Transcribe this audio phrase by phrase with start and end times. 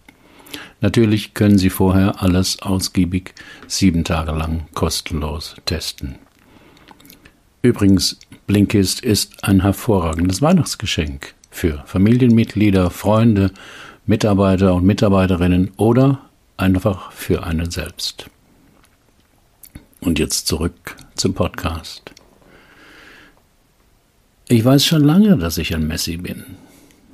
[0.79, 3.33] Natürlich können Sie vorher alles ausgiebig
[3.67, 6.15] sieben Tage lang kostenlos testen.
[7.61, 13.51] Übrigens, Blinkist ist ein hervorragendes Weihnachtsgeschenk für Familienmitglieder, Freunde,
[14.05, 16.21] Mitarbeiter und Mitarbeiterinnen oder
[16.55, 18.29] einfach für einen selbst.
[19.99, 22.11] Und jetzt zurück zum Podcast.
[24.47, 26.45] Ich weiß schon lange, dass ich ein Messi bin,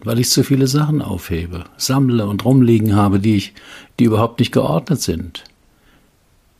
[0.03, 3.53] weil ich zu viele Sachen aufhebe, sammle und rumliegen habe, die ich,
[3.99, 5.43] die überhaupt nicht geordnet sind.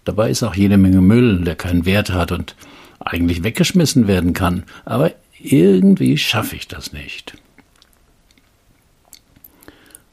[0.05, 2.55] Dabei ist auch jede Menge Müll, der keinen Wert hat und
[2.99, 7.37] eigentlich weggeschmissen werden kann, aber irgendwie schaffe ich das nicht.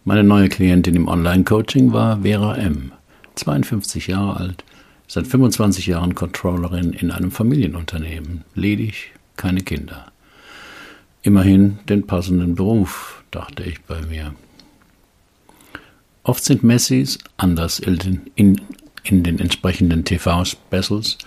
[0.04, 2.92] Meine neue Klientin im Online-Coaching war Vera M.,
[3.36, 4.64] 52 Jahre alt,
[5.06, 10.10] seit 25 Jahren Controllerin in einem Familienunternehmen, ledig, keine Kinder.
[11.22, 14.34] Immerhin den passenden Beruf, dachte ich bei mir.
[16.22, 18.60] Oft sind Messis, anders in, in,
[19.04, 21.18] in den entsprechenden TV-Specials,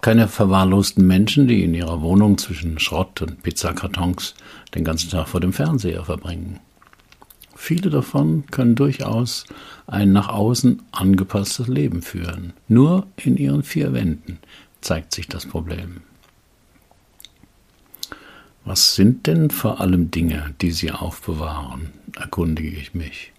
[0.00, 4.34] keine verwahrlosten Menschen, die in ihrer Wohnung zwischen Schrott und Pizzakartons
[4.74, 6.58] den ganzen Tag vor dem Fernseher verbringen.
[7.54, 9.44] Viele davon können durchaus
[9.86, 12.54] ein nach außen angepasstes Leben führen.
[12.66, 14.38] Nur in ihren vier Wänden
[14.80, 16.00] zeigt sich das Problem.
[18.64, 23.32] Was sind denn vor allem Dinge, die Sie aufbewahren, erkundige ich mich.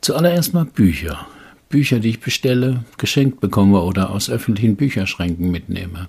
[0.00, 1.26] Zuallererst mal Bücher.
[1.68, 6.08] Bücher, die ich bestelle, geschenkt bekomme oder aus öffentlichen Bücherschränken mitnehme.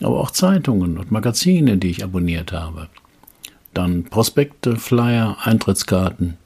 [0.00, 2.88] Aber auch Zeitungen und Magazine, die ich abonniert habe
[3.74, 6.36] dann Prospekte, Flyer, Eintrittskarten.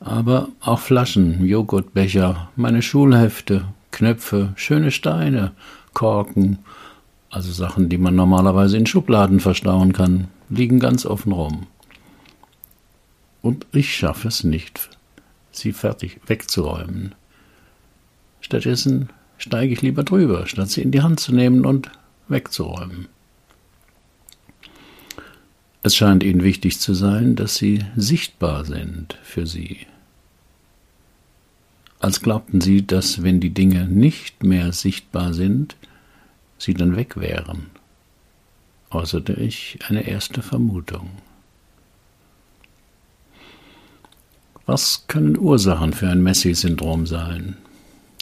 [0.00, 5.52] Aber auch Flaschen, Joghurtbecher, meine Schulhefte, Knöpfe, schöne Steine,
[5.94, 6.58] Korken,
[7.36, 11.66] also Sachen, die man normalerweise in Schubladen verstauen kann, liegen ganz offen rum.
[13.42, 14.88] Und ich schaffe es nicht,
[15.52, 17.14] sie fertig wegzuräumen.
[18.40, 21.90] Stattdessen steige ich lieber drüber, statt sie in die Hand zu nehmen und
[22.28, 23.06] wegzuräumen.
[25.82, 29.80] Es scheint ihnen wichtig zu sein, dass sie sichtbar sind für sie.
[31.98, 35.76] Als glaubten sie, dass wenn die Dinge nicht mehr sichtbar sind,
[36.58, 37.66] sie dann weg wären,
[38.90, 41.10] äußerte ich eine erste Vermutung.
[44.64, 47.56] Was können Ursachen für ein Messi-Syndrom sein?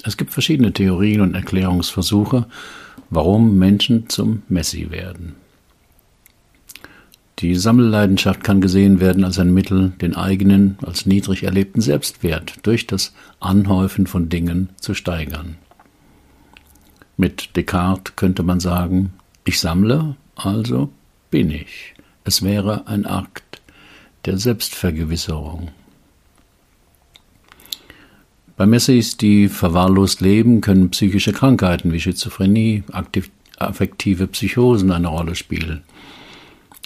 [0.04, 2.46] Es gibt verschiedene Theorien und Erklärungsversuche,
[3.08, 5.36] warum Menschen zum Messi werden.
[7.38, 12.86] Die Sammelleidenschaft kann gesehen werden als ein Mittel, den eigenen, als niedrig erlebten Selbstwert durch
[12.86, 15.56] das Anhäufen von Dingen zu steigern.
[17.16, 19.12] Mit Descartes könnte man sagen,
[19.44, 20.90] ich sammle, also
[21.30, 21.94] bin ich.
[22.24, 23.60] Es wäre ein Akt
[24.24, 25.70] der Selbstvergewisserung.
[28.56, 32.84] Bei Messis, die verwahrlost leben, können psychische Krankheiten wie Schizophrenie,
[33.58, 35.82] affektive Psychosen eine Rolle spielen.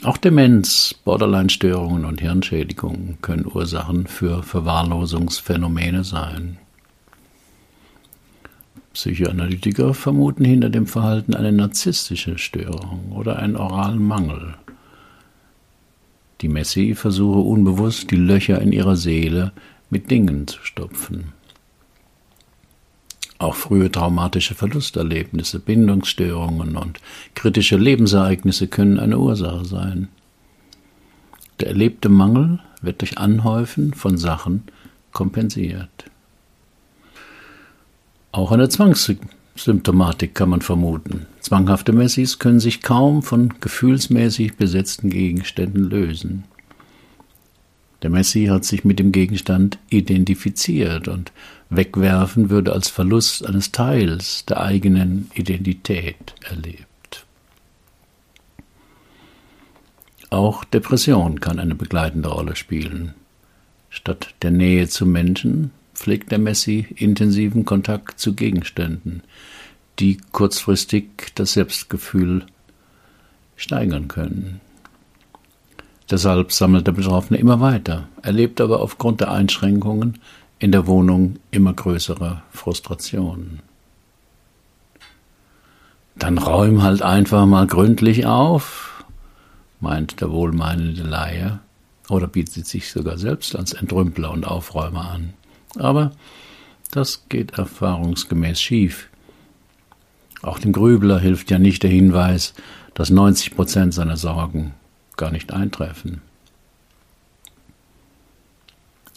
[0.05, 6.59] Auch Demenz, Borderline-Störungen und Hirnschädigungen können Ursachen für Verwahrlosungsphänomene sein.
[8.93, 14.55] Psychoanalytiker vermuten hinter dem Verhalten eine narzisstische Störung oder einen oralen Mangel.
[16.40, 19.52] Die Messi versuche unbewusst die Löcher in ihrer Seele
[19.90, 21.32] mit Dingen zu stopfen.
[23.38, 27.00] Auch frühe traumatische Verlusterlebnisse, Bindungsstörungen und
[27.34, 30.08] kritische Lebensereignisse können eine Ursache sein.
[31.61, 34.64] Der erlebte Mangel wird durch Anhäufen von Sachen
[35.12, 36.07] kompensiert.
[38.38, 41.26] Auch eine Zwangssymptomatik kann man vermuten.
[41.40, 46.44] Zwanghafte Messis können sich kaum von gefühlsmäßig besetzten Gegenständen lösen.
[48.02, 51.32] Der Messi hat sich mit dem Gegenstand identifiziert und
[51.69, 57.26] wegwerfen würde als Verlust eines Teils der eigenen Identität erlebt.
[60.31, 63.14] Auch Depression kann eine begleitende Rolle spielen.
[63.91, 69.23] Statt der Nähe zu Menschen pflegt der Messi intensiven Kontakt zu Gegenständen,
[69.99, 72.47] die kurzfristig das Selbstgefühl
[73.56, 74.61] steigern können.
[76.09, 80.21] Deshalb sammelt der Betroffene immer weiter, erlebt aber aufgrund der Einschränkungen
[80.61, 83.61] in der Wohnung immer größere Frustrationen.
[86.15, 89.05] Dann räum halt einfach mal gründlich auf,
[89.81, 91.59] meint der wohlmeinende Laie,
[92.09, 95.35] oder bietet sich sogar selbst als Entrümpler und Aufräumer an.
[95.76, 96.12] Aber
[96.91, 99.09] das geht erfahrungsgemäß schief.
[100.43, 102.55] Auch dem Grübler hilft ja nicht der Hinweis,
[102.94, 104.75] dass 90 Prozent seiner Sorgen
[105.17, 106.23] gar nicht eintreffen.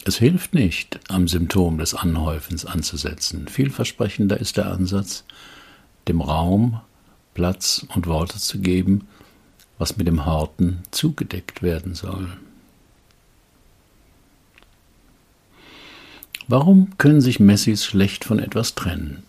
[0.04, 3.46] Es hilft nicht, am Symptom des Anhäufens anzusetzen.
[3.46, 5.24] Vielversprechender ist der Ansatz,
[6.08, 6.80] dem Raum,
[7.34, 9.06] Platz und Worte zu geben,
[9.78, 12.28] was mit dem Horten zugedeckt werden soll.
[16.48, 19.22] Warum können sich Messis schlecht von etwas trennen?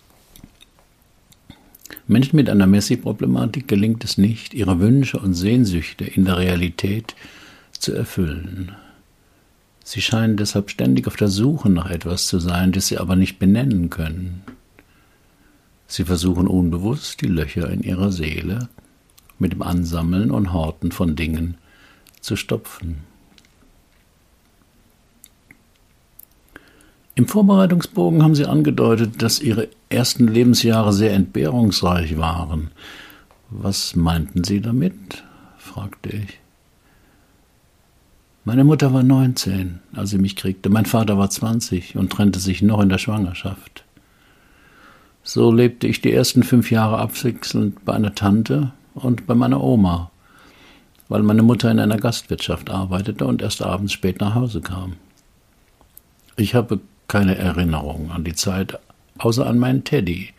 [2.08, 7.16] Menschen mit einer Messi-Problematik gelingt es nicht, ihre Wünsche und Sehnsüchte in der Realität
[7.72, 8.74] zu erfüllen.
[9.84, 13.40] Sie scheinen deshalb ständig auf der Suche nach etwas zu sein, das sie aber nicht
[13.40, 14.42] benennen können.
[15.88, 18.70] Sie versuchen unbewusst, die Löcher in ihrer Seele
[19.40, 21.56] mit dem Ansammeln und Horten von Dingen
[22.22, 23.13] zu stopfen.
[27.16, 32.72] Im Vorbereitungsbogen haben Sie angedeutet, dass Ihre ersten Lebensjahre sehr entbehrungsreich waren.
[33.50, 35.24] Was meinten Sie damit?
[35.58, 36.40] fragte ich.
[38.46, 40.70] Meine Mutter war 19, als sie mich kriegte.
[40.70, 43.86] Mein Vater war 20 und trennte sich noch in der Schwangerschaft.
[45.24, 50.12] So lebte ich die ersten fünf Jahre abwechselnd bei einer Tante und bei meiner Oma,
[51.08, 54.98] weil meine Mutter in einer Gastwirtschaft arbeitete und erst abends spät nach Hause kam.
[56.36, 56.82] Ich habe
[57.14, 58.80] keine Erinnerung an die Zeit,
[59.20, 60.30] außer an meinen Teddy,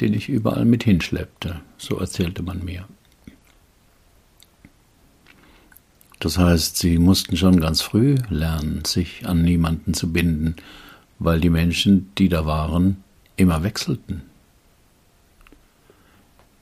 [0.00, 2.88] den ich überall mit hinschleppte, so erzählte man mir.
[6.18, 10.56] Das heißt, sie mussten schon ganz früh lernen, sich an niemanden zu binden,
[11.20, 13.04] weil die Menschen, die da waren,
[13.36, 14.22] immer wechselten.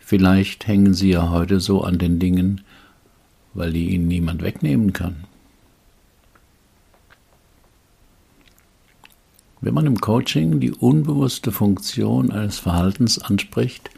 [0.01, 2.61] Vielleicht hängen sie ja heute so an den Dingen,
[3.55, 5.25] weil die ihnen niemand wegnehmen kann.
[9.61, 13.91] Wenn man im Coaching die unbewusste Funktion eines Verhaltens anspricht,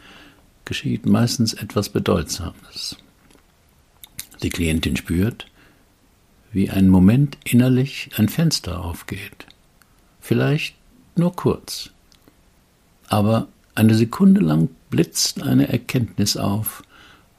[0.65, 2.97] geschieht meistens etwas Bedeutsames.
[4.41, 5.47] Die Klientin spürt,
[6.51, 9.45] wie ein Moment innerlich ein Fenster aufgeht.
[10.19, 10.75] Vielleicht
[11.15, 11.91] nur kurz.
[13.07, 16.83] Aber eine Sekunde lang blitzt eine Erkenntnis auf,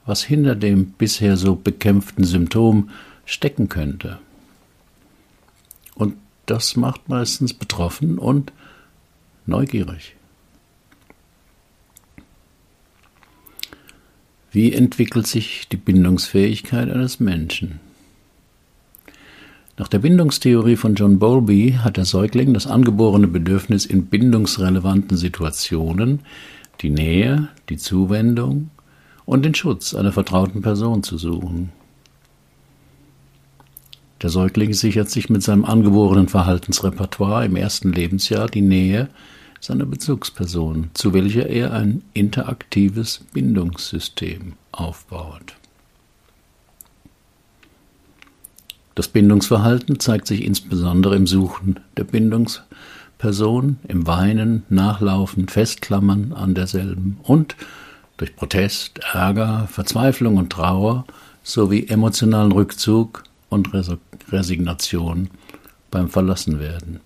[0.07, 2.90] was hinter dem bisher so bekämpften Symptom
[3.25, 4.19] stecken könnte.
[6.46, 8.52] Das macht meistens betroffen und
[9.46, 10.16] neugierig.
[14.50, 17.80] Wie entwickelt sich die Bindungsfähigkeit eines Menschen?
[19.76, 26.20] Nach der Bindungstheorie von John Bowlby hat der Säugling das angeborene Bedürfnis in bindungsrelevanten Situationen,
[26.80, 28.70] die Nähe, die Zuwendung
[29.24, 31.72] und den Schutz einer vertrauten Person zu suchen.
[34.25, 39.11] Der Säugling sichert sich mit seinem angeborenen Verhaltensrepertoire im ersten Lebensjahr die Nähe
[39.61, 45.57] seiner Bezugsperson, zu welcher er ein interaktives Bindungssystem aufbaut.
[48.95, 57.19] Das Bindungsverhalten zeigt sich insbesondere im Suchen der Bindungsperson, im Weinen, Nachlaufen, Festklammern an derselben
[57.25, 57.57] und
[58.16, 61.04] durch Protest, Ärger, Verzweiflung und Trauer
[61.43, 63.73] sowie emotionalen Rückzug und
[64.31, 65.31] Resignation
[65.90, 67.00] beim Verlassenwerden.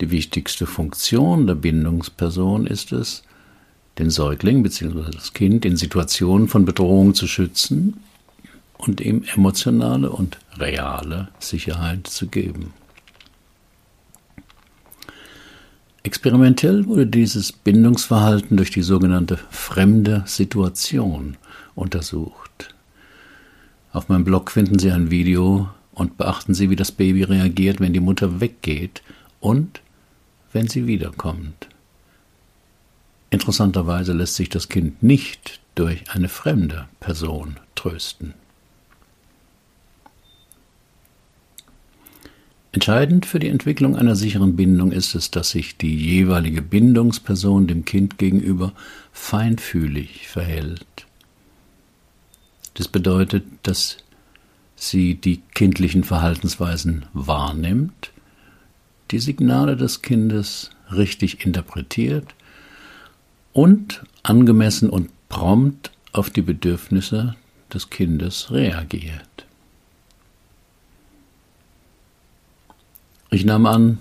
[0.00, 3.22] Die wichtigste Funktion der Bindungsperson ist es,
[3.98, 5.10] den Säugling bzw.
[5.12, 8.00] das Kind in Situationen von Bedrohung zu schützen
[8.76, 12.74] und ihm emotionale und reale Sicherheit zu geben.
[16.02, 21.38] Experimentell wurde dieses Bindungsverhalten durch die sogenannte fremde Situation
[21.74, 22.73] untersucht.
[23.94, 27.92] Auf meinem Blog finden Sie ein Video und beachten Sie, wie das Baby reagiert, wenn
[27.92, 29.02] die Mutter weggeht
[29.38, 29.82] und
[30.52, 31.68] wenn sie wiederkommt.
[33.30, 38.34] Interessanterweise lässt sich das Kind nicht durch eine fremde Person trösten.
[42.72, 47.84] Entscheidend für die Entwicklung einer sicheren Bindung ist es, dass sich die jeweilige Bindungsperson dem
[47.84, 48.72] Kind gegenüber
[49.12, 51.03] feinfühlig verhält.
[52.74, 53.98] Das bedeutet, dass
[54.76, 58.10] sie die kindlichen Verhaltensweisen wahrnimmt,
[59.12, 62.34] die Signale des Kindes richtig interpretiert
[63.52, 67.36] und angemessen und prompt auf die Bedürfnisse
[67.72, 69.46] des Kindes reagiert.
[73.30, 73.98] Ich nahm an,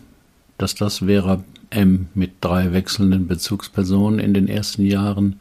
[0.57, 2.07] dass das Vera M.
[2.13, 5.39] mit drei wechselnden Bezugspersonen in den ersten Jahren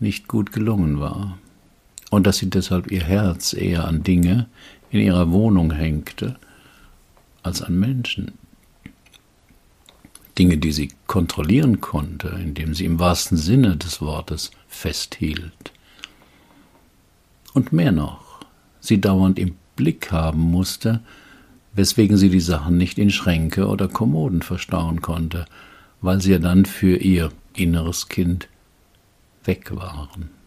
[0.00, 1.38] nicht gut gelungen war
[2.10, 4.48] und dass sie deshalb ihr Herz eher an Dinge
[4.90, 6.36] in ihrer Wohnung hängte
[7.42, 8.32] als an Menschen.
[10.38, 15.72] Dinge, die sie kontrollieren konnte, indem sie im wahrsten Sinne des Wortes festhielt.
[17.52, 18.40] Und mehr noch,
[18.80, 21.00] sie dauernd im Blick haben musste,
[21.72, 25.46] weswegen sie die Sachen nicht in Schränke oder Kommoden verstauen konnte,
[26.00, 28.48] weil sie ja dann für ihr inneres Kind
[29.44, 30.39] weg waren.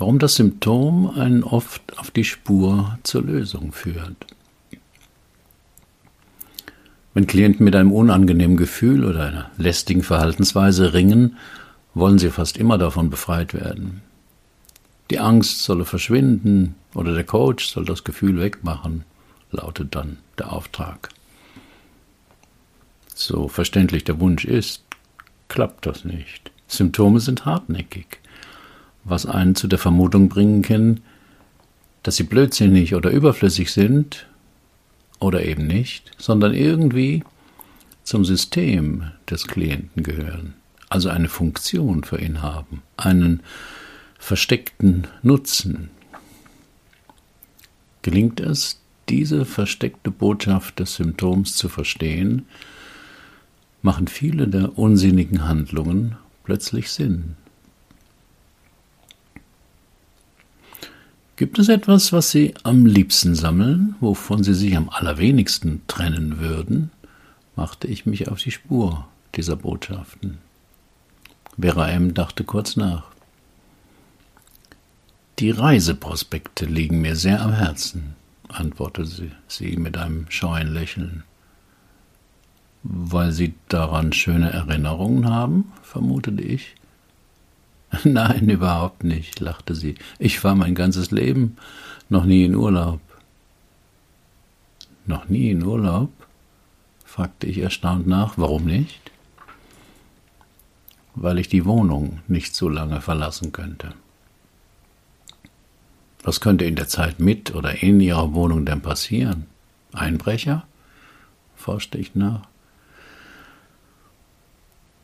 [0.00, 4.16] Warum das Symptom einen oft auf die Spur zur Lösung führt.
[7.12, 11.36] Wenn Klienten mit einem unangenehmen Gefühl oder einer lästigen Verhaltensweise ringen,
[11.92, 14.00] wollen sie fast immer davon befreit werden.
[15.10, 19.04] Die Angst solle verschwinden oder der Coach soll das Gefühl wegmachen,
[19.50, 21.10] lautet dann der Auftrag.
[23.14, 24.82] So verständlich der Wunsch ist,
[25.48, 26.50] klappt das nicht.
[26.68, 28.19] Symptome sind hartnäckig,
[29.04, 31.00] was einen zu der Vermutung bringen kann,
[32.02, 34.26] dass sie blödsinnig oder überflüssig sind
[35.18, 37.24] oder eben nicht, sondern irgendwie
[38.02, 40.54] zum System des Klienten gehören,
[40.88, 43.42] also eine Funktion für ihn haben, einen
[44.18, 45.90] versteckten Nutzen.
[48.02, 52.46] Gelingt es, diese versteckte Botschaft des Symptoms zu verstehen,
[53.82, 57.36] machen viele der unsinnigen Handlungen plötzlich Sinn.
[61.40, 66.90] Gibt es etwas, was Sie am liebsten sammeln, wovon Sie sich am allerwenigsten trennen würden?
[67.56, 70.36] machte ich mich auf die Spur dieser Botschaften.
[71.58, 72.12] Vera M.
[72.12, 73.04] dachte kurz nach.
[75.38, 78.16] Die Reiseprospekte liegen mir sehr am Herzen,
[78.48, 81.22] antwortete sie mit einem scheuen Lächeln.
[82.82, 86.74] Weil Sie daran schöne Erinnerungen haben, vermutete ich.
[88.04, 89.96] Nein, überhaupt nicht, lachte sie.
[90.18, 91.56] Ich war mein ganzes Leben
[92.08, 93.00] noch nie in Urlaub.
[95.06, 96.10] Noch nie in Urlaub?
[97.04, 98.38] fragte ich erstaunt nach.
[98.38, 99.10] Warum nicht?
[101.16, 103.92] Weil ich die Wohnung nicht so lange verlassen könnte.
[106.22, 109.46] Was könnte in der Zeit mit oder in Ihrer Wohnung denn passieren?
[109.92, 110.66] Einbrecher?
[111.56, 112.42] forschte ich nach.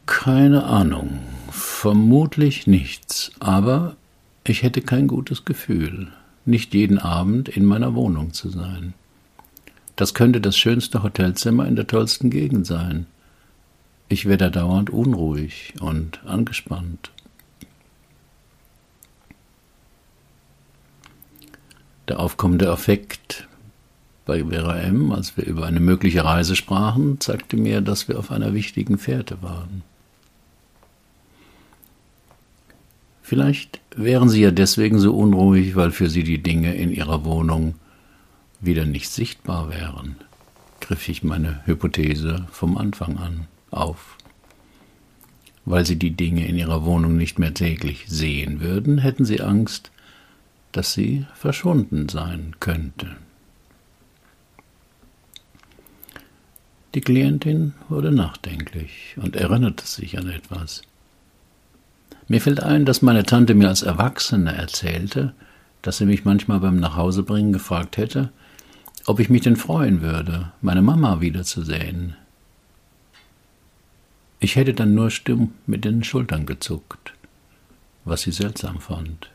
[0.06, 1.20] Keine Ahnung,
[1.56, 3.96] vermutlich nichts, aber
[4.44, 6.12] ich hätte kein gutes Gefühl,
[6.44, 8.94] nicht jeden Abend in meiner Wohnung zu sein.
[9.96, 13.06] Das könnte das schönste Hotelzimmer in der tollsten Gegend sein.
[14.08, 17.10] Ich werde dauernd unruhig und angespannt.
[22.08, 23.48] Der aufkommende Effekt
[24.26, 28.30] bei Vera M., als wir über eine mögliche Reise sprachen, zeigte mir, dass wir auf
[28.30, 29.82] einer wichtigen Fährte waren.
[33.28, 37.74] Vielleicht wären Sie ja deswegen so unruhig, weil für Sie die Dinge in Ihrer Wohnung
[38.60, 40.14] wieder nicht sichtbar wären,
[40.80, 44.16] griff ich meine Hypothese vom Anfang an auf.
[45.64, 49.90] Weil Sie die Dinge in Ihrer Wohnung nicht mehr täglich sehen würden, hätten Sie Angst,
[50.70, 53.16] dass sie verschwunden sein könnte.
[56.94, 60.82] Die Klientin wurde nachdenklich und erinnerte sich an etwas.
[62.28, 65.32] Mir fällt ein, dass meine Tante mir als Erwachsene erzählte,
[65.82, 68.32] dass sie mich manchmal beim Nachhausebringen gefragt hätte,
[69.06, 72.16] ob ich mich denn freuen würde, meine Mama wiederzusehen.
[74.40, 77.14] Ich hätte dann nur stumm mit den Schultern gezuckt,
[78.04, 79.30] was sie seltsam fand.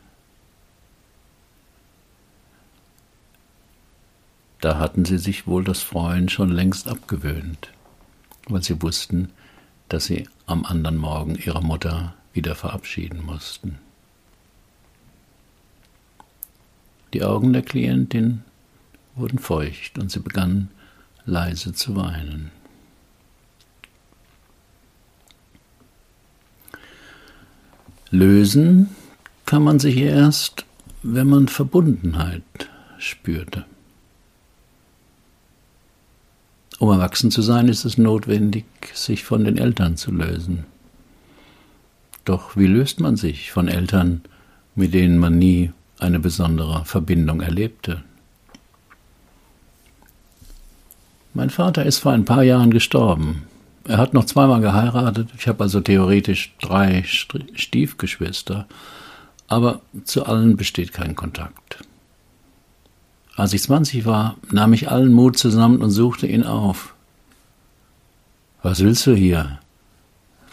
[4.60, 7.72] Da hatten sie sich wohl das Freuen schon längst abgewöhnt,
[8.48, 9.30] weil sie wussten,
[9.88, 13.78] dass sie am anderen Morgen ihre Mutter wieder verabschieden mussten.
[17.12, 18.42] Die Augen der Klientin
[19.14, 20.68] wurden feucht und sie begann
[21.26, 22.50] leise zu weinen.
[28.10, 28.90] Lösen
[29.46, 30.64] kann man sich erst,
[31.02, 32.42] wenn man Verbundenheit
[32.98, 33.64] spürte.
[36.78, 40.64] Um erwachsen zu sein, ist es notwendig, sich von den Eltern zu lösen.
[42.24, 44.22] Doch wie löst man sich von Eltern,
[44.74, 48.02] mit denen man nie eine besondere Verbindung erlebte?
[51.34, 53.44] Mein Vater ist vor ein paar Jahren gestorben.
[53.84, 55.30] Er hat noch zweimal geheiratet.
[55.36, 58.66] Ich habe also theoretisch drei Stiefgeschwister,
[59.48, 61.82] aber zu allen besteht kein Kontakt.
[63.34, 66.94] Als ich 20 war, nahm ich allen Mut zusammen und suchte ihn auf.
[68.62, 69.58] Was willst du hier?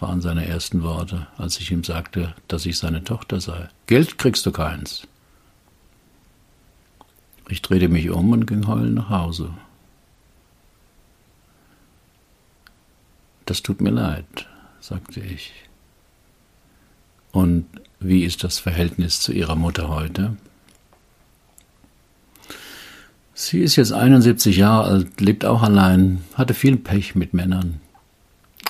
[0.02, 3.70] Waren seine ersten Worte, als ich ihm sagte, dass ich seine Tochter sei.
[3.88, 5.08] Geld kriegst du keins.
[7.50, 9.54] Ich drehte mich um und ging heulend nach Hause.
[13.46, 14.48] Das tut mir leid,
[14.80, 15.54] sagte ich.
[17.32, 17.66] Und
[18.00, 20.38] wie ist das Verhältnis zu Ihrer Mutter heute?
[23.34, 27.80] Sie ist jetzt 71 Jahre alt, lebt auch allein, hatte viel Pech mit Männern.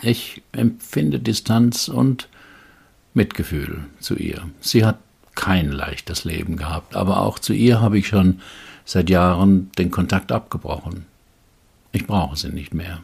[0.02, 2.30] Ich empfinde Distanz und
[3.14, 4.50] Mitgefühl zu ihr.
[4.62, 5.00] Sie hat
[5.36, 8.42] kein leichtes Leben gehabt, aber auch zu ihr habe ich schon
[8.86, 11.06] seit Jahren den Kontakt abgebrochen.
[11.92, 13.04] Ich brauche sie nicht mehr.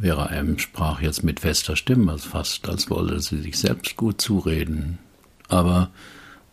[0.00, 0.58] Vera M.
[0.58, 4.98] sprach jetzt mit fester Stimme, fast als wolle sie sich selbst gut zureden.
[5.48, 5.90] Aber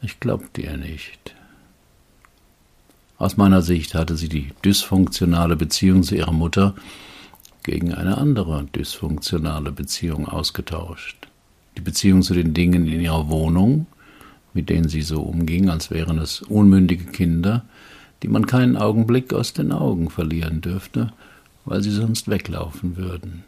[0.02, 1.36] ich glaubte ihr nicht.
[3.20, 6.74] Aus meiner Sicht hatte sie die dysfunktionale Beziehung zu ihrer Mutter
[7.64, 11.28] gegen eine andere dysfunktionale Beziehung ausgetauscht.
[11.76, 13.88] Die Beziehung zu den Dingen in ihrer Wohnung,
[14.54, 17.66] mit denen sie so umging, als wären es unmündige Kinder,
[18.24, 21.12] die man keinen Augenblick aus den Augen verlieren dürfte,
[21.66, 23.44] weil sie sonst weglaufen würden.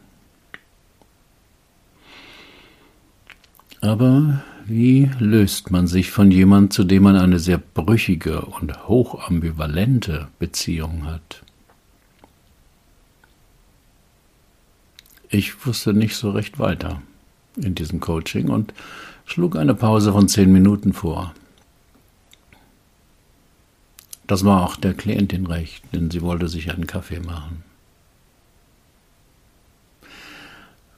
[3.82, 10.28] Aber wie löst man sich von jemand, zu dem man eine sehr brüchige und hochambivalente
[10.38, 11.42] Beziehung hat?
[15.28, 17.02] Ich wusste nicht so recht weiter
[17.56, 18.72] in diesem Coaching und
[19.24, 21.34] schlug eine Pause von zehn Minuten vor.
[24.28, 27.64] Das war auch der Klientin recht, denn sie wollte sich einen Kaffee machen.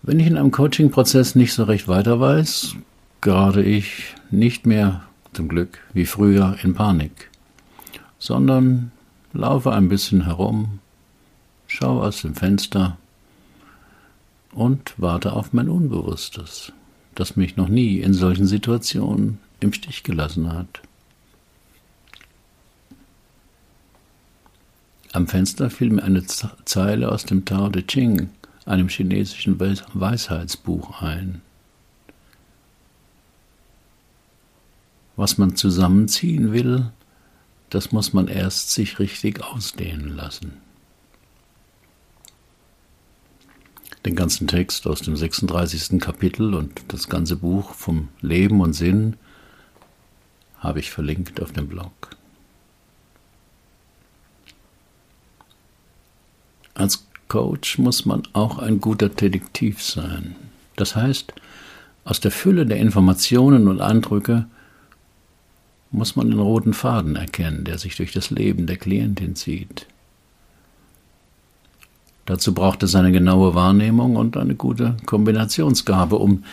[0.07, 2.77] Wenn ich in einem Coaching-Prozess nicht so recht weiter weiß,
[3.23, 7.31] gerate ich nicht mehr zum Glück wie früher in Panik,
[8.19, 8.93] sondern
[9.33, 10.81] laufe ein bisschen herum,
[11.69, 12.99] schaue aus dem Fenster
[14.53, 16.75] und warte auf mein Unbewusstes,
[17.15, 20.83] das mich noch nie in solchen Situationen im Stich gelassen hat.
[25.13, 28.29] Am Fenster fiel mir eine Zeile aus dem Tao Te Ching
[28.67, 31.43] einem chinesischen Weisheitsbuch ein.
[35.17, 36.91] Was man zusammenziehen will,
[37.71, 40.61] das muss man erst sich richtig ausdehnen lassen.
[44.05, 45.99] Den ganzen Text aus dem 36.
[46.01, 49.17] Kapitel und das ganze Buch vom Leben und Sinn
[50.59, 52.11] habe ich verlinkt auf dem Blog.
[56.75, 60.37] Als Coach muss man auch ein guter Detektiv sein.
[60.77, 61.33] Das heißt,
[62.05, 64.47] aus der Fülle der Informationen und Eindrücke
[65.91, 69.89] muss man den roten Faden erkennen, der sich durch das Leben der Klientin zieht.
[72.25, 76.45] Dazu braucht es eine genaue Wahrnehmung und eine gute Kombinationsgabe, um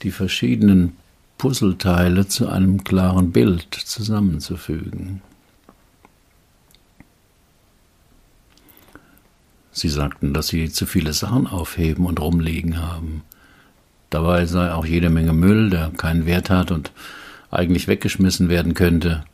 [0.00, 0.94] die verschiedenen
[1.36, 5.20] Puzzleteile zu einem klaren Bild zusammenzufügen.
[9.72, 13.22] Sie sagten, dass sie zu viele Sachen aufheben und rumliegen haben.
[14.10, 16.90] Dabei sei auch jede Menge Müll, der keinen Wert hat und
[17.50, 19.24] eigentlich weggeschmissen werden könnte.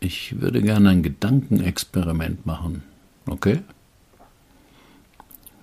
[0.00, 2.82] Ich würde gerne ein Gedankenexperiment machen.
[3.26, 3.60] Okay?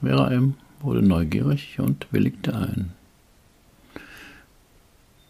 [0.02, 0.56] Vera M.
[0.82, 2.92] wurde neugierig und willigte ein.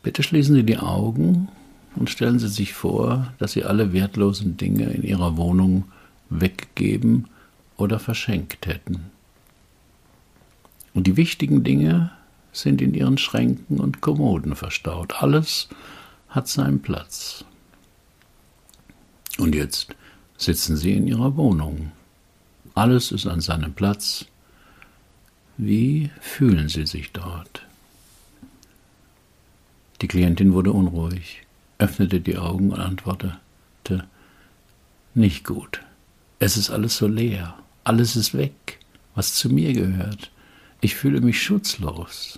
[0.01, 1.49] Bitte schließen Sie die Augen
[1.95, 5.86] und stellen Sie sich vor, dass Sie alle wertlosen Dinge in Ihrer Wohnung
[6.29, 7.27] weggegeben
[7.77, 9.12] oder verschenkt hätten.
[10.93, 12.12] Und die wichtigen Dinge
[12.51, 15.23] sind in Ihren Schränken und Kommoden verstaut.
[15.23, 15.69] Alles
[16.29, 17.45] hat seinen Platz.
[19.39, 19.95] Und jetzt
[20.38, 21.91] sitzen Sie in Ihrer Wohnung.
[22.75, 24.25] Alles ist an seinem Platz.
[25.57, 27.65] Wie fühlen Sie sich dort?
[30.01, 31.43] Die Klientin wurde unruhig,
[31.77, 34.07] öffnete die Augen und antwortete
[35.13, 35.81] Nicht gut.
[36.45, 37.56] Es ist alles so leer.
[37.86, 38.79] Alles ist weg,
[39.15, 40.29] was zu mir gehört.
[40.82, 42.38] Ich fühle mich schutzlos.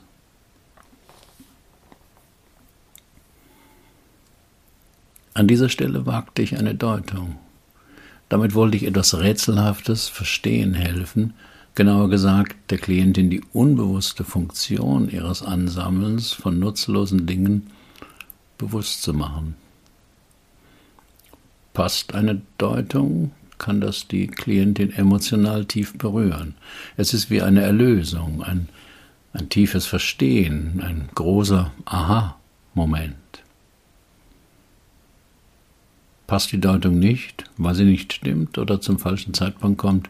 [5.34, 7.38] An dieser Stelle wagte ich eine Deutung.
[8.30, 11.34] Damit wollte ich etwas Rätselhaftes verstehen helfen,
[11.74, 17.72] genauer gesagt der Klientin die unbewusste Funktion ihres Ansammelns von nutzlosen Dingen
[18.60, 19.56] bewusst zu machen.
[21.74, 26.56] Passt eine Deutung, kann das die Klientin emotional tief berühren.
[26.98, 28.70] Es ist wie eine Erlösung, ein,
[29.34, 33.16] ein tiefes Verstehen, ein großer Aha-Moment.
[36.28, 40.10] Passt die Deutung nicht, weil sie nicht stimmt oder zum falschen Zeitpunkt kommt,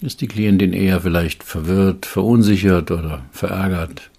[0.00, 4.10] ist die Klientin eher vielleicht verwirrt, verunsichert oder verärgert.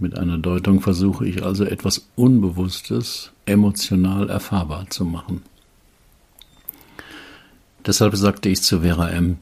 [0.00, 5.42] Mit einer Deutung versuche ich also etwas Unbewusstes emotional erfahrbar zu machen.
[7.86, 9.38] Deshalb sagte ich zu Vera M.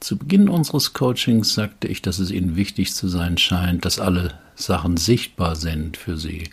[0.00, 4.38] Zu Beginn unseres Coachings sagte ich, dass es Ihnen wichtig zu sein scheint, dass alle
[4.54, 6.48] Sachen sichtbar sind für Sie,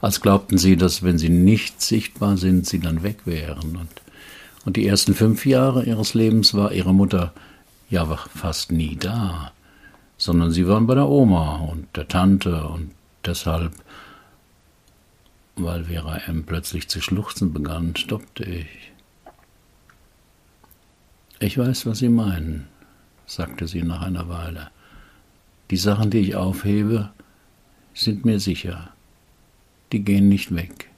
[0.00, 3.76] als glaubten Sie, dass wenn sie nicht sichtbar sind, sie dann weg wären.
[3.76, 3.90] Und,
[4.64, 7.32] und die ersten fünf Jahre Ihres Lebens war Ihre Mutter
[7.90, 9.52] ja fast nie da,
[10.16, 12.92] sondern Sie waren bei der Oma und der Tante und
[13.24, 13.72] deshalb,
[15.56, 16.44] weil Vera M.
[16.44, 18.91] plötzlich zu schluchzen begann, stoppte ich.
[21.42, 22.68] Ich weiß, was Sie meinen
[23.26, 24.70] sagte sie nach einer Weile.
[25.70, 27.10] Die Sachen, die ich aufhebe,
[27.94, 28.92] sind mir sicher.
[29.90, 30.90] Die gehen nicht weg,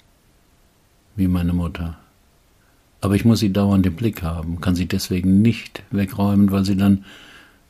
[1.17, 1.97] wie meine Mutter.
[3.01, 6.77] Aber ich muss sie dauernd im Blick haben, kann sie deswegen nicht wegräumen, weil sie
[6.77, 7.05] dann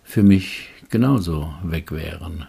[0.02, 2.46] für mich genauso weg wären.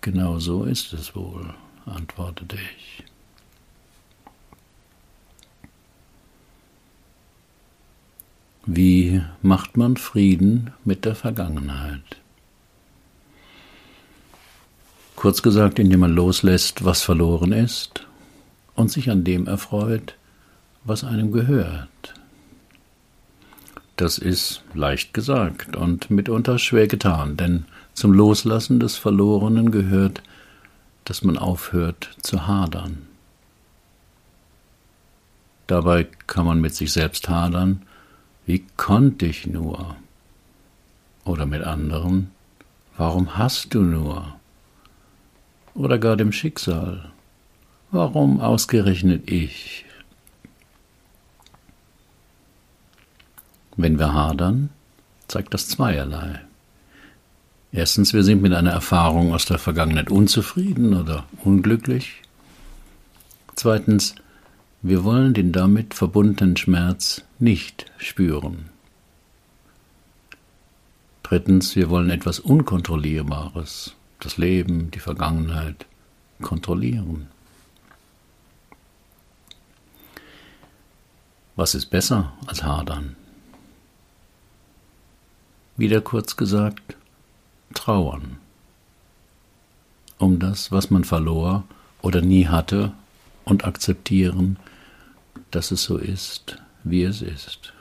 [0.00, 1.54] Genau so ist es wohl,
[1.86, 3.04] antwortete ich.
[8.66, 12.00] Wie macht man Frieden mit der Vergangenheit?
[15.16, 18.06] Kurz gesagt, indem man loslässt, was verloren ist
[18.74, 20.16] und sich an dem erfreut,
[20.82, 22.14] was einem gehört.
[23.96, 30.22] Das ist leicht gesagt und mitunter schwer getan, denn zum Loslassen des Verlorenen gehört,
[31.04, 33.06] dass man aufhört zu hadern.
[35.66, 37.82] Dabei kann man mit sich selbst hadern,
[38.46, 39.96] wie konnte ich nur?
[41.24, 42.30] Oder mit anderen,
[42.96, 44.34] warum hast du nur?
[45.74, 47.10] Oder gar dem Schicksal,
[47.90, 49.84] warum ausgerechnet ich?
[53.76, 54.70] Wenn wir hadern,
[55.26, 56.40] zeigt das zweierlei.
[57.72, 62.22] Erstens, wir sind mit einer Erfahrung aus der Vergangenheit unzufrieden oder unglücklich.
[63.56, 64.14] Zweitens,
[64.80, 68.70] wir wollen den damit verbundenen Schmerz nicht spüren.
[71.22, 75.86] Drittens, wir wollen etwas Unkontrollierbares, das Leben, die Vergangenheit,
[76.40, 77.28] kontrollieren.
[81.54, 83.14] Was ist besser als hadern?
[85.76, 86.96] Wieder kurz gesagt,
[87.74, 88.38] trauern.
[90.18, 91.64] Um das, was man verlor
[92.00, 92.92] oder nie hatte,
[93.44, 94.56] und akzeptieren,
[95.50, 97.72] dass es so ist, wie es ist.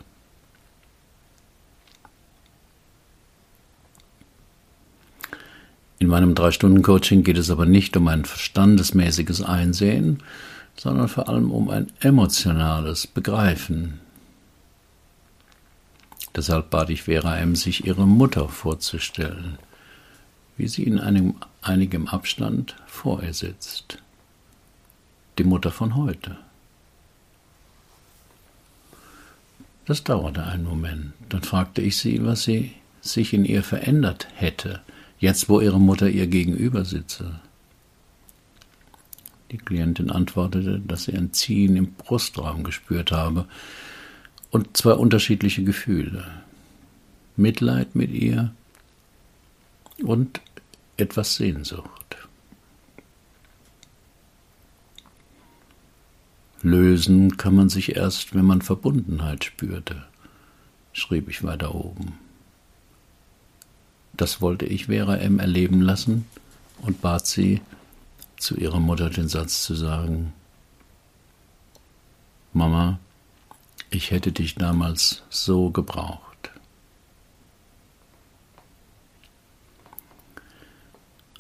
[6.00, 10.22] In meinem Drei-Stunden-Coaching geht es aber nicht um ein verstandesmäßiges Einsehen,
[10.76, 14.00] sondern vor allem um ein emotionales Begreifen.
[16.36, 19.58] Deshalb bat ich Vera M., sich ihre Mutter vorzustellen,
[20.58, 24.00] wie sie in einem, einigem Abstand vor ihr sitzt.
[25.38, 26.38] Die Mutter von heute.
[29.86, 31.14] Das dauerte einen Moment.
[31.30, 34.82] Dann fragte ich sie, was sie sich in ihr verändert hätte,
[35.20, 37.40] jetzt wo ihre Mutter ihr gegenüber sitze.
[39.52, 43.46] Die Klientin antwortete, dass sie ein Ziehen im Brustraum gespürt habe
[44.52, 46.26] und zwei unterschiedliche Gefühle.
[47.36, 48.54] Mitleid mit ihr
[50.02, 50.42] und
[50.98, 52.03] etwas Sehnsucht.
[56.64, 60.06] Lösen kann man sich erst, wenn man Verbundenheit spürte,
[60.94, 62.14] schrieb ich weiter oben.
[64.14, 65.40] Das wollte ich Vera M.
[65.40, 66.26] erleben lassen
[66.82, 67.62] und bat sie,
[68.38, 70.34] zu ihrer Mutter den Satz zu sagen,
[72.54, 73.00] Mama,
[73.90, 76.52] ich hätte dich damals so gebraucht.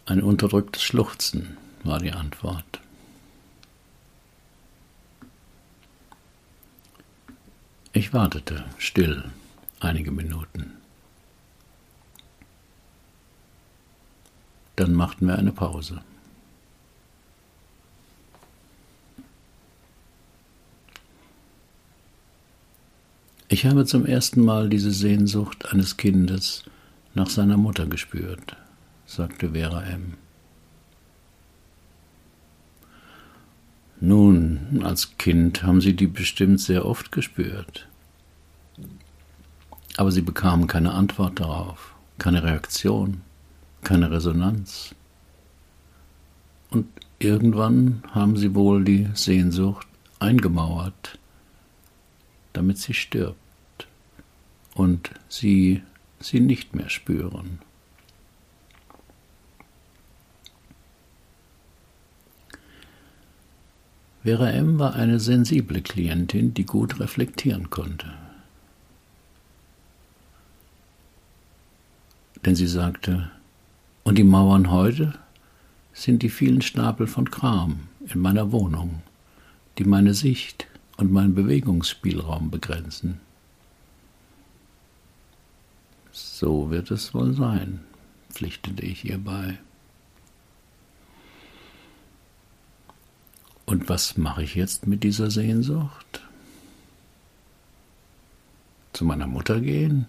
[0.05, 2.82] Ein unterdrücktes Schluchzen war die Antwort.
[7.95, 9.23] Ich wartete still
[9.79, 10.71] einige Minuten.
[14.75, 16.01] Dann machten wir eine Pause.
[23.47, 26.63] Ich habe zum ersten Mal diese Sehnsucht eines Kindes
[27.13, 28.56] nach seiner Mutter gespürt,
[29.06, 30.15] sagte Vera M.
[34.05, 37.87] Nun, als Kind haben Sie die bestimmt sehr oft gespürt.
[39.95, 43.21] Aber Sie bekamen keine Antwort darauf, keine Reaktion,
[43.81, 44.93] keine Resonanz.
[46.69, 46.85] Und
[47.17, 49.87] irgendwann haben Sie wohl die Sehnsucht
[50.19, 51.17] eingemauert,
[52.51, 53.87] damit sie stirbt
[54.73, 55.81] und sie
[56.19, 57.59] sie nicht mehr spüren.
[64.23, 64.79] Vera M.
[64.79, 68.13] war eine sensible Klientin, die gut reflektieren konnte.
[72.45, 73.31] Denn sie sagte,
[74.03, 75.13] und die Mauern heute
[75.91, 79.01] sind die vielen Stapel von Kram in meiner Wohnung,
[79.77, 83.19] die meine Sicht und meinen Bewegungsspielraum begrenzen.
[86.13, 87.81] So wird es wohl sein,
[88.29, 89.57] pflichtete ich ihr bei.
[93.65, 96.21] Und was mache ich jetzt mit dieser Sehnsucht?
[98.91, 100.06] Zu meiner Mutter gehen?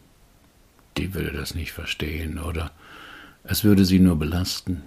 [0.97, 2.71] Die würde das nicht verstehen, oder
[3.45, 4.83] es würde sie nur belasten.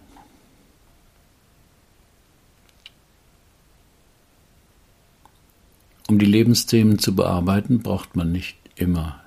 [6.07, 9.21] Um die Lebensthemen zu bearbeiten, braucht man nicht immer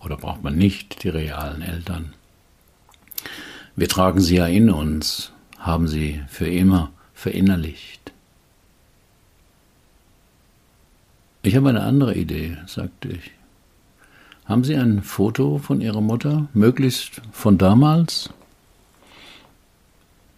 [0.00, 2.14] oder braucht man nicht die realen Eltern?
[3.74, 8.05] Wir tragen sie ja in uns, haben sie für immer verinnerlicht.
[11.46, 13.30] Ich habe eine andere Idee, sagte ich.
[14.46, 18.30] Haben Sie ein Foto von Ihrer Mutter, möglichst von damals?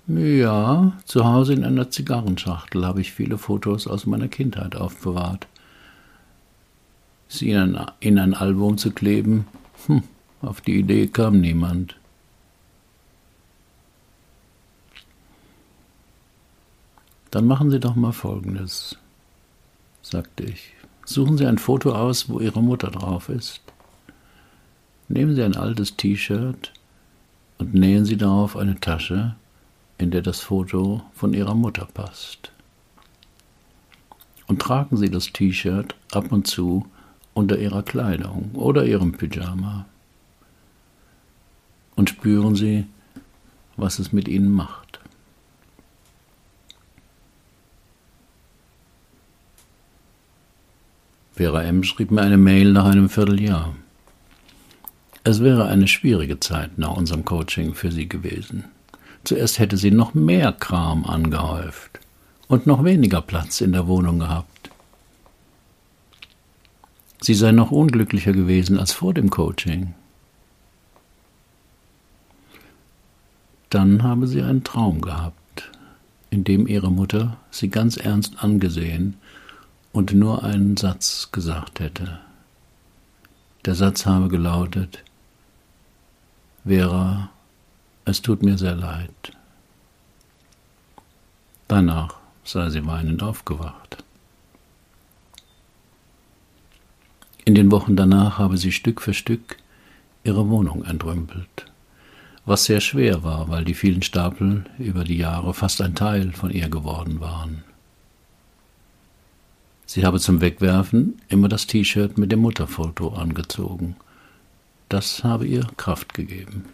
[0.07, 5.47] Ja, zu Hause in einer Zigarrenschachtel habe ich viele Fotos aus meiner Kindheit aufbewahrt.
[7.27, 9.47] Sie in ein, in ein Album zu kleben,
[9.87, 10.03] hm,
[10.43, 11.97] auf die Idee kam niemand.
[17.31, 18.99] Dann machen Sie doch mal Folgendes,
[20.03, 20.75] sagte ich.
[21.09, 23.63] Suchen Sie ein Foto aus, wo Ihre Mutter drauf ist.
[25.09, 26.71] Nehmen Sie ein altes T-Shirt
[27.57, 29.35] und nähen Sie darauf eine Tasche,
[29.97, 32.53] in der das Foto von Ihrer Mutter passt.
[34.49, 36.85] Und tragen Sie das T-Shirt ab und zu
[37.33, 39.87] unter ihrer Kleidung oder ihrem Pyjama
[41.97, 42.85] und spüren Sie,
[43.79, 44.88] was es mit ihnen macht.
[51.39, 51.85] Vera M.
[51.85, 53.77] schrieb mir eine Mail nach einem Vierteljahr.
[55.23, 58.65] Es wäre eine schwierige Zeit nach unserem Coaching für sie gewesen.
[59.23, 62.01] Zuerst hätte sie noch mehr Kram angehäuft
[62.49, 64.71] und noch weniger Platz in der Wohnung gehabt.
[67.21, 69.95] Sie sei noch unglücklicher gewesen als vor dem Coaching.
[73.71, 75.71] Dann habe sie einen Traum gehabt,
[76.31, 79.15] in dem ihre Mutter sie ganz ernst angesehen
[79.99, 82.21] und nur einen Satz gesagt hätte.
[83.65, 85.03] Der Satz habe gelautet,
[86.65, 87.31] Vera,
[88.05, 89.33] es tut mir sehr leid.
[91.67, 94.05] Danach sei sie weinend aufgewacht.
[97.45, 99.57] In den Wochen danach habe sie Stück für Stück
[100.23, 101.73] ihre Wohnung entrümpelt,
[102.45, 106.53] was sehr schwer war, weil die vielen Stapel über die Jahre fast ein Teil von
[106.53, 107.65] ihr geworden waren.
[109.91, 113.97] Sie habe zum Wegwerfen immer das T-Shirt mit dem Mutterfoto angezogen.
[114.91, 116.67] Das habe ihr Kraft gegeben.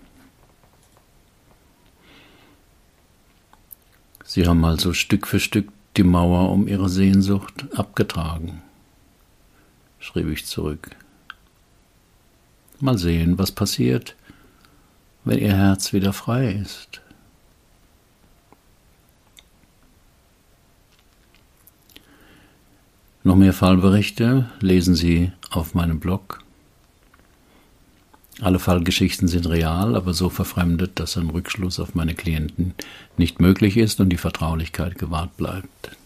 [4.25, 8.63] Sie haben also Stück für Stück die Mauer um ihre Sehnsucht abgetragen,
[10.01, 10.91] schrieb ich zurück.
[12.81, 14.17] Mal sehen, was passiert,
[15.25, 17.04] wenn ihr Herz wieder frei ist.
[23.27, 26.43] Noch mehr Fallberichte lesen Sie auf meinem Blog.
[28.43, 32.75] Alle Fallgeschichten sind real, aber so verfremdet, dass ein Rückschluss auf meine Klienten
[33.17, 35.97] nicht möglich ist und die Vertraulichkeit gewahrt bleibt.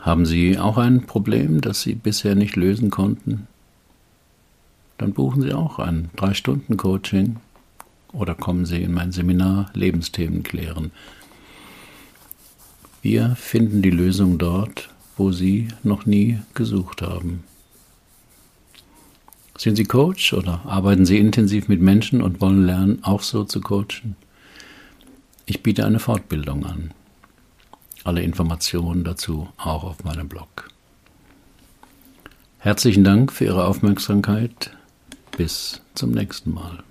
[0.00, 3.46] Haben Sie auch ein Problem, das Sie bisher nicht lösen konnten?
[4.98, 7.36] Dann buchen Sie auch ein Drei-Stunden-Coaching
[8.12, 10.90] oder kommen Sie in mein Seminar Lebensthemen klären.
[13.00, 17.44] Wir finden die Lösung dort, wo Sie noch nie gesucht haben.
[19.56, 23.60] Sind Sie Coach oder arbeiten Sie intensiv mit Menschen und wollen lernen, auch so zu
[23.60, 24.16] coachen?
[25.46, 26.92] Ich biete eine Fortbildung an.
[28.04, 30.68] Alle Informationen dazu auch auf meinem Blog.
[32.58, 34.76] Herzlichen Dank für Ihre Aufmerksamkeit.
[35.36, 36.82] Bis zum nächsten Mal.